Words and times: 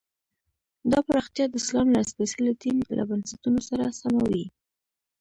دا 0.91 0.99
پراختیا 1.07 1.45
د 1.49 1.53
اسلام 1.61 1.87
له 1.95 2.01
سپېڅلي 2.11 2.53
دین 2.61 2.77
له 2.97 3.03
بنسټونو 3.09 3.59
سره 3.69 3.85
سمه 3.99 4.23
وي. 4.31 4.45